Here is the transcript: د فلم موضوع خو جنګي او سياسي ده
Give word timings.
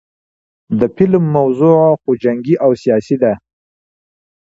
د 0.79 0.81
فلم 0.95 1.23
موضوع 1.35 1.77
خو 2.01 2.11
جنګي 2.23 2.55
او 2.65 2.71
سياسي 2.83 3.15
ده 3.23 3.33